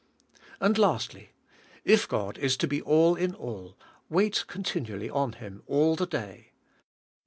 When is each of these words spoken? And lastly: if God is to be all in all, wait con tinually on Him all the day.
And 0.59 0.79
lastly: 0.79 1.29
if 1.85 2.07
God 2.07 2.39
is 2.39 2.57
to 2.57 2.67
be 2.67 2.81
all 2.81 3.13
in 3.13 3.35
all, 3.35 3.77
wait 4.09 4.45
con 4.47 4.63
tinually 4.63 5.13
on 5.13 5.33
Him 5.33 5.61
all 5.67 5.95
the 5.95 6.07
day. 6.07 6.53